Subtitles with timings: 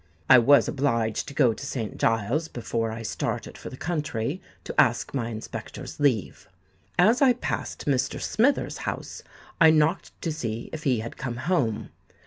[0.27, 1.95] I was obliged to go to St.
[1.99, 6.47] Giles's, before I started for the country, to ask my Inspector's leave.
[6.97, 8.19] As I passed by Mr.
[8.19, 9.21] Smithers' house,
[9.59, 11.89] I knocked to see if he had come home.